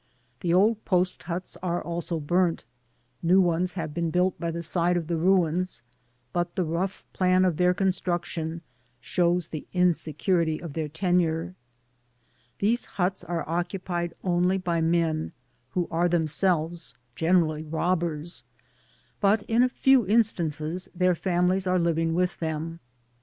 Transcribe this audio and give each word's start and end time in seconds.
The 0.39 0.51
old 0.51 0.83
post^huts 0.83 1.57
are 1.61 1.79
also 1.79 2.19
burnt— 2.19 2.65
^lew 3.23 3.39
ones 3.39 3.73
have 3.75 3.93
been 3.93 4.09
built 4.09 4.39
by 4.39 4.49
the 4.49 4.63
side 4.63 4.97
of 4.97 5.05
die 5.05 5.13
ruins, 5.13 5.83
but 6.33 6.55
the 6.55 6.63
rough 6.63 7.05
plan 7.13 7.45
of 7.45 7.59
thor 7.59 7.75
construction 7.75 8.63
shows 8.99 9.49
the 9.49 9.67
inseou^ 9.75 10.17
pity 10.39 10.59
of 10.59 10.73
thrir 10.73 10.91
tenure. 10.91 11.53
These 12.57 12.85
huts 12.97 13.23
are 13.23 13.45
occuped 13.45 14.13
only 14.23 14.57
by 14.57 14.81
m^ 14.81 15.33
who 15.73 15.87
are 15.91 16.09
themselves 16.09 16.95
generally 17.15 17.61
robbers, 17.63 18.43
but 19.19 19.41
Digitized 19.41 19.43
byGoogk 19.43 19.43
88 19.43 19.47
THE 19.51 19.53
PAMPAS; 19.53 19.55
in 19.55 19.61
a 19.63 19.81
few 19.83 20.07
instances 20.07 20.89
their 20.95 21.13
families 21.13 21.67
are 21.67 21.77
living 21.77 22.15
with 22.15 22.35
thetn. 22.41 22.79